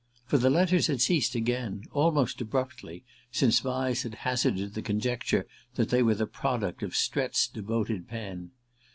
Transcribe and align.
For 0.25 0.39
the 0.39 0.49
letters 0.49 0.87
had 0.87 0.99
ceased 0.99 1.35
again, 1.35 1.83
almost 1.91 2.41
abruptly, 2.41 3.03
since 3.31 3.59
Vyse 3.61 4.01
had 4.01 4.15
hazarded 4.15 4.73
the 4.73 4.81
conjecture 4.81 5.45
that 5.75 5.89
they 5.89 6.01
were 6.01 6.15
the 6.15 6.25
product 6.25 6.81
of 6.81 6.95
Strett's 6.95 7.47
devoted 7.47 8.07
pen. 8.07 8.49